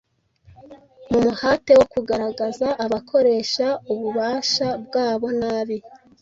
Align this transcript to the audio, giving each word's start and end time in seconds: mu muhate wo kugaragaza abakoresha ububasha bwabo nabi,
mu 1.09 1.17
muhate 1.25 1.71
wo 1.79 1.85
kugaragaza 1.93 2.67
abakoresha 2.85 3.65
ububasha 3.93 4.67
bwabo 4.85 5.27
nabi, 5.39 5.77